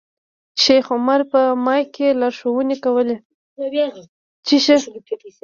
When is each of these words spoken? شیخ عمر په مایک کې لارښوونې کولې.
شیخ 0.63 0.85
عمر 0.95 1.19
په 1.31 1.39
مایک 1.65 1.87
کې 1.95 2.07
لارښوونې 2.19 2.77
کولې. 2.83 3.17